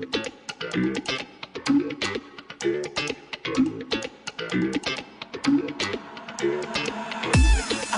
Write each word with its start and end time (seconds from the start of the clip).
I 0.00 0.04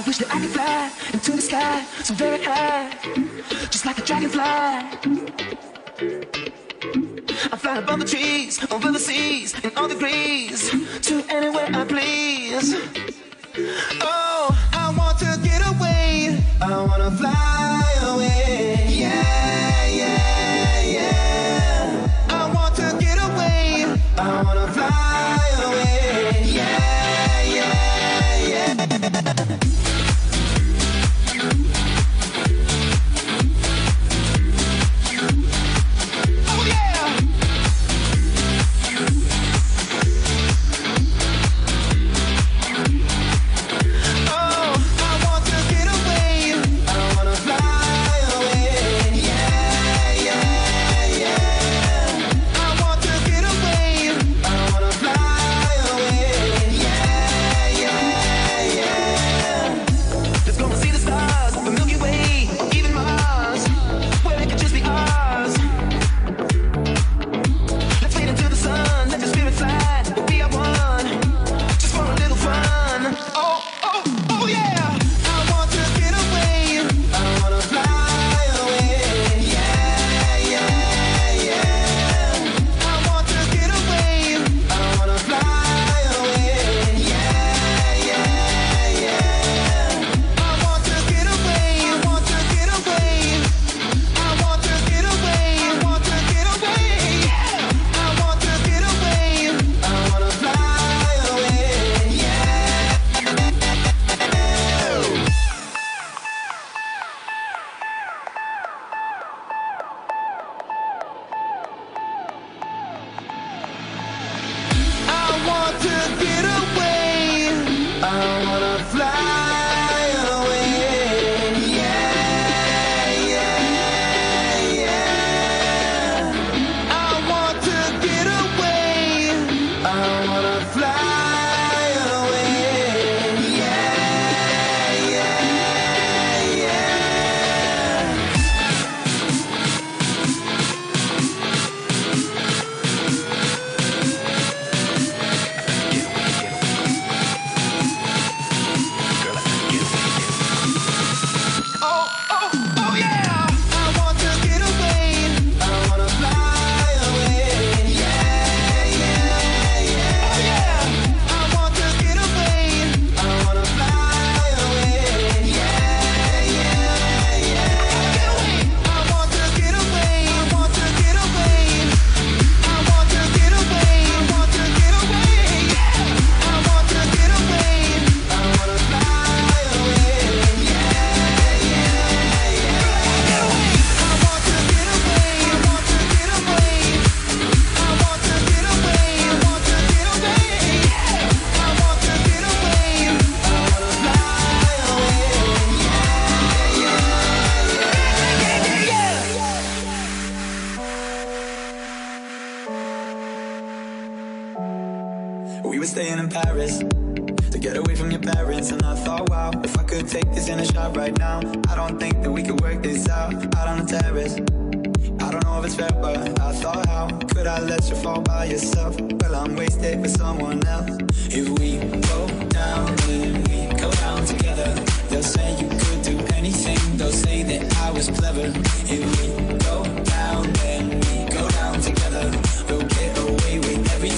wish 0.05 0.19
that 0.19 0.29
I 0.31 0.41
could 0.41 0.51
fly 0.51 0.91
into 1.13 1.33
the 1.33 1.41
sky 1.41 1.85
so 2.03 2.15
very 2.15 2.43
high, 2.43 2.91
just 3.71 3.87
like 3.87 3.99
a 3.99 4.03
dragonfly. 4.03 4.43
I 7.53 7.57
fly 7.57 7.77
above 7.79 8.01
the 8.01 8.05
trees, 8.05 8.59
over 8.73 8.91
the 8.91 8.99
seas, 8.99 9.55
in 9.65 9.71
all 9.77 9.87
degrees, 9.87 10.71
to 11.03 11.25
anywhere 11.29 11.69
I 11.73 11.85
please. 11.85 12.75
Oh, 14.01 14.51
I 14.73 14.93
want 14.99 15.21
to 15.21 15.39
get 15.45 15.63
away. 15.69 16.43
I 16.61 16.85
wanna 16.85 17.13
fly 17.13 17.85
away. 18.03 18.87
Yeah. 18.89 19.72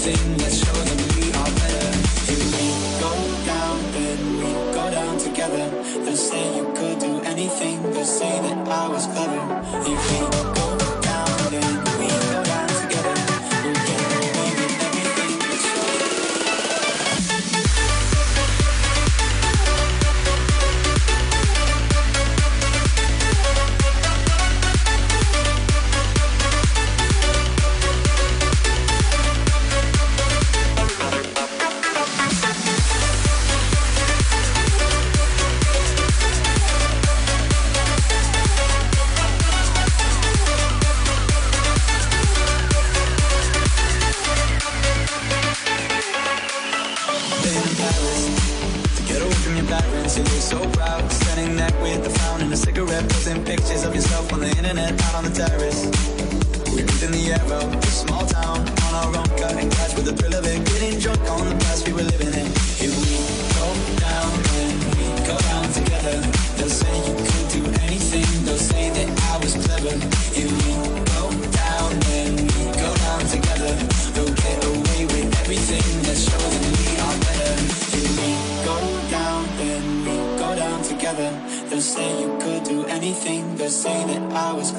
sing, 0.04 0.37
let's 0.37 0.64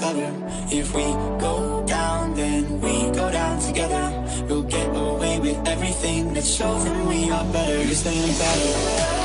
If 0.08 0.94
we 0.94 1.02
go 1.40 1.84
down, 1.88 2.36
then 2.36 2.80
we 2.80 3.10
go 3.10 3.32
down 3.32 3.60
together. 3.60 4.46
We'll 4.48 4.62
get 4.62 4.88
away 4.96 5.40
with 5.40 5.68
everything 5.68 6.34
that 6.36 6.46
shows 6.46 6.86
them 6.86 7.08
we 7.08 7.32
are 7.32 7.44
better. 7.46 7.88
Cause 7.88 8.04
they 8.04 8.14
better. 8.14 9.25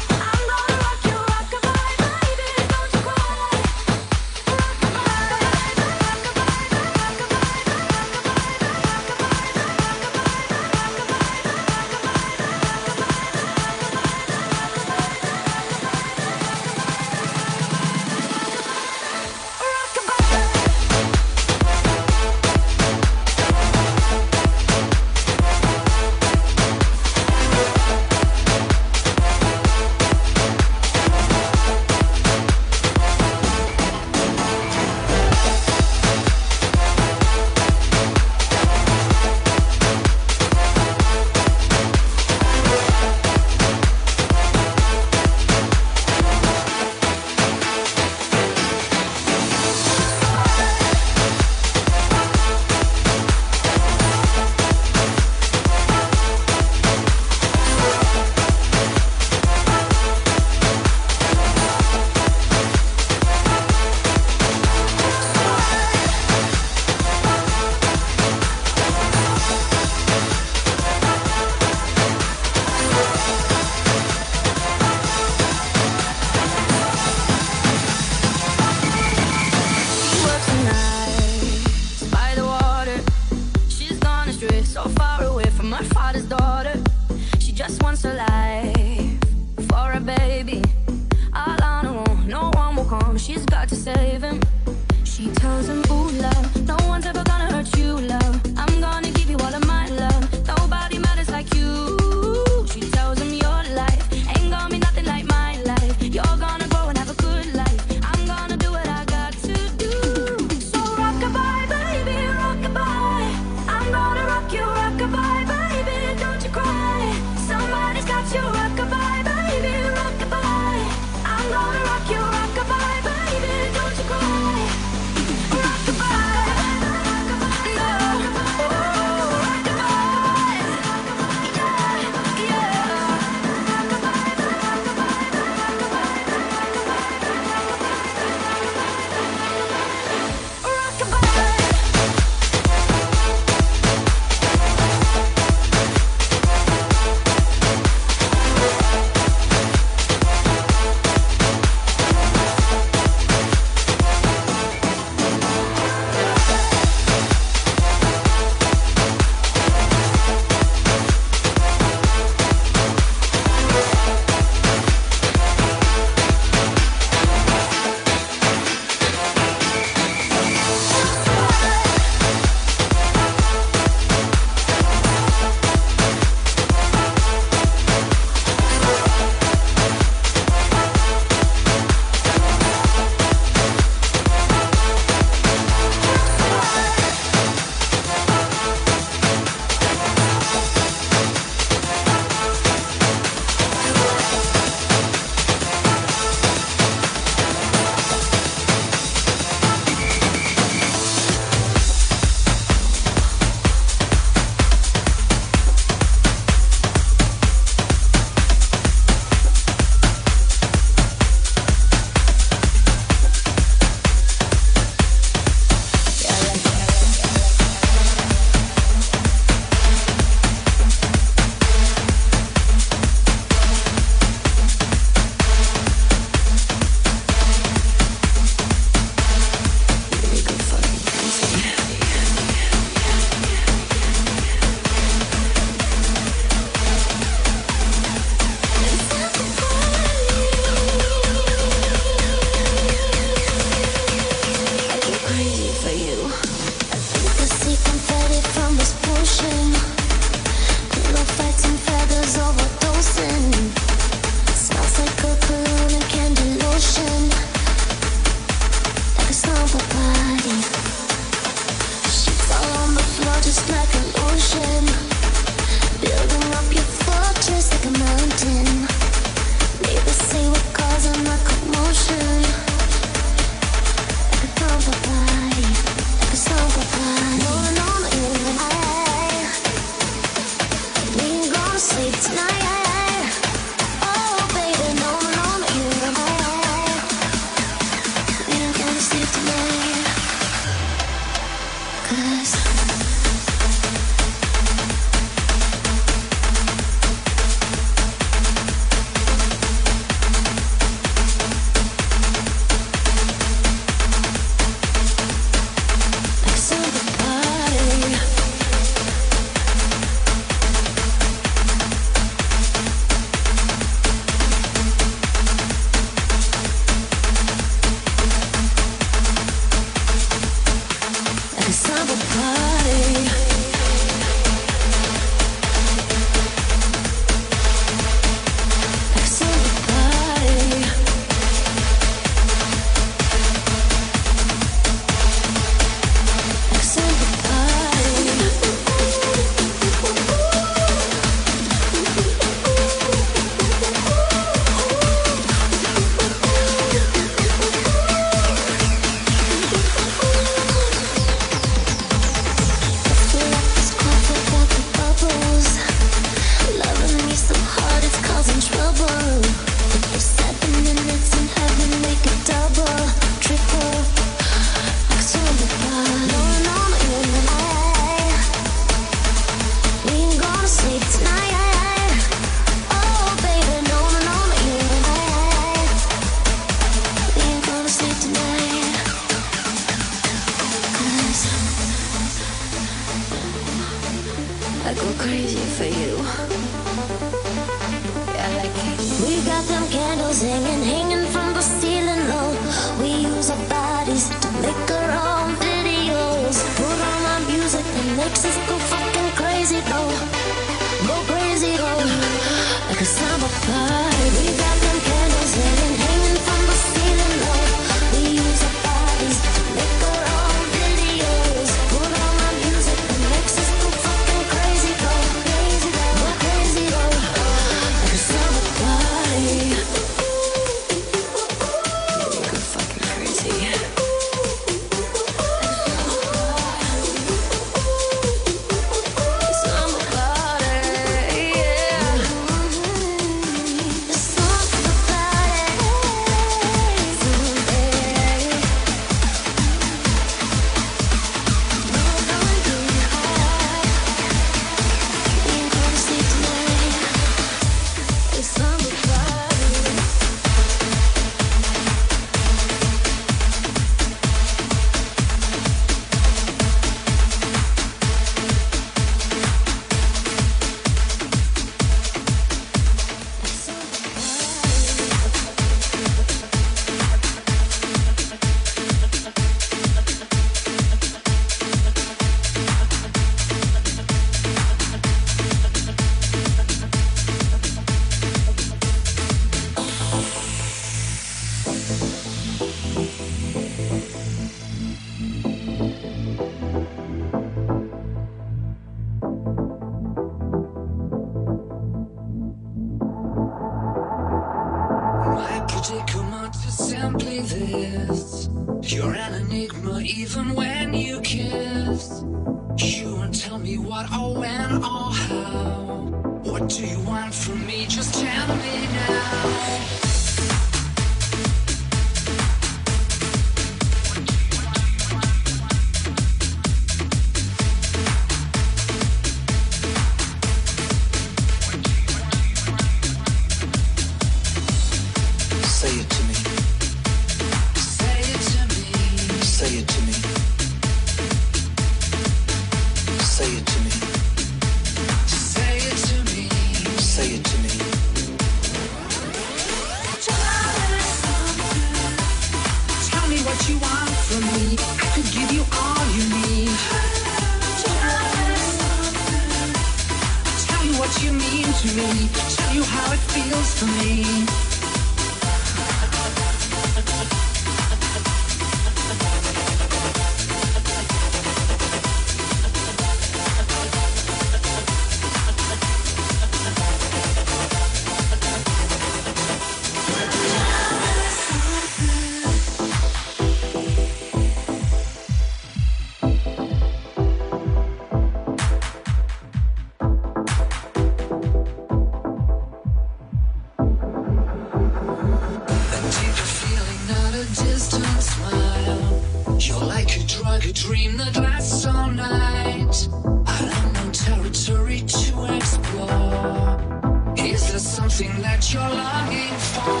something 598.16 598.40
that 598.42 598.72
you're 598.72 598.80
longing 598.80 599.52
for. 599.74 600.00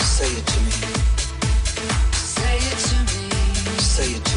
Say 0.00 0.30
it 0.38 0.46
to 0.46 0.60
me. 0.60 0.70
Say 2.14 2.56
it 2.56 2.78
to 2.88 2.96
me. 3.12 3.28
Say 3.78 4.12
it 4.14 4.27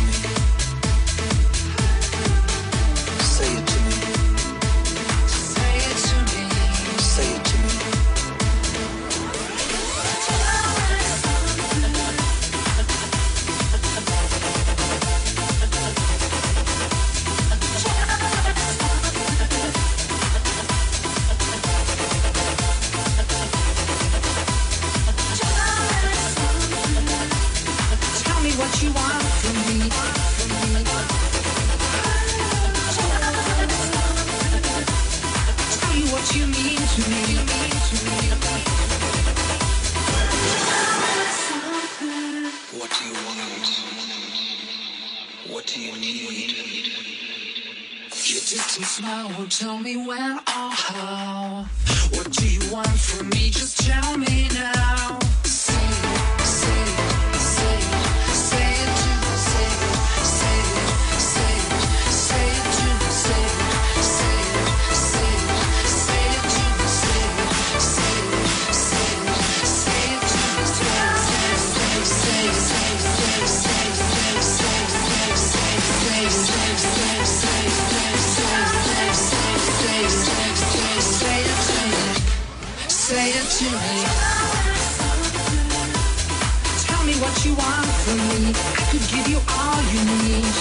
What 50.51 52.29
do 52.31 52.45
you 52.47 52.73
want 52.73 52.87
from 52.89 53.29
me? 53.29 53.51
Just 53.51 53.85
tell 53.87 54.17
me 54.17 54.49
now. 54.53 55.17
say 83.12 83.32
it 83.39 83.47
to 83.60 83.67
me. 83.84 83.97
Tell 86.88 87.04
me 87.04 87.15
what 87.24 87.36
you 87.43 87.54
want 87.63 87.91
from 88.04 88.19
me. 88.30 88.39
I 88.80 88.84
could 88.89 89.06
give 89.13 89.28
you 89.34 89.39
all 89.58 89.80
you 89.93 90.02
need. 90.15 90.54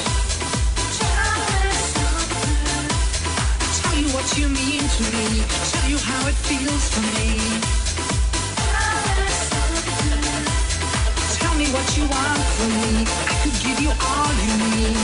Tell 3.79 3.97
you 4.03 4.09
what 4.17 4.29
you 4.39 4.47
mean 4.59 4.83
to 4.97 5.03
me. 5.15 5.27
Tell 5.73 5.87
you 5.93 5.99
how 6.09 6.23
it 6.31 6.39
feels 6.49 6.85
for 6.93 7.05
me. 7.15 7.29
Tell 11.39 11.55
me 11.61 11.67
what 11.77 11.89
you 11.97 12.05
want 12.15 12.45
from 12.57 12.71
me. 12.81 12.91
I 13.33 13.35
could 13.43 13.59
give 13.65 13.79
you 13.85 13.93
all 14.11 14.33
you 14.47 14.55
need. 14.67 14.99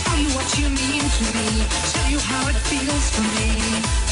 Tell 0.00 0.18
you 0.24 0.30
what 0.36 0.48
you 0.58 0.66
mean 0.78 1.04
to 1.16 1.24
me. 1.34 1.47
How 2.20 2.48
it 2.48 2.56
feels 2.56 3.10
for 3.10 3.22
me. 3.22 4.07